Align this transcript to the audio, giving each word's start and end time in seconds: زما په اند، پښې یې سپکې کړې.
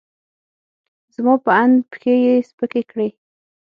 زما 1.15 1.33
په 1.45 1.51
اند، 1.61 1.75
پښې 1.91 2.13
یې 2.25 2.35
سپکې 2.49 2.81
کړې. 2.91 3.09